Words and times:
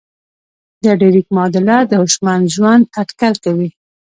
د 0.83 0.85
ډریک 1.01 1.27
معادله 1.35 1.77
د 1.85 1.91
هوشمند 2.01 2.43
ژوند 2.55 2.83
اټکل 3.01 3.33
کوي. 3.45 3.69